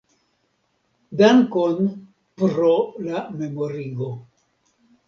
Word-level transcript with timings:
Dankon 1.19 1.77
pro 2.43 2.75
la 3.07 3.23
memorigo. 3.39 4.15